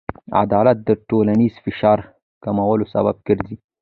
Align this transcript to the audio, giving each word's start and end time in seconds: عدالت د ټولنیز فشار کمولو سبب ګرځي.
عدالت 0.43 0.77
د 0.87 0.89
ټولنیز 1.07 1.53
فشار 1.65 1.99
کمولو 2.43 2.85
سبب 2.93 3.15
ګرځي. 3.27 3.55